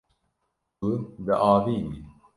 [0.77, 0.91] Tu
[1.25, 1.95] diavînî.